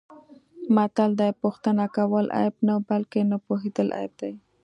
[0.75, 4.33] متل دی: پوښتنه کول عیب نه، بلکه نه پوهېدل عیب دی.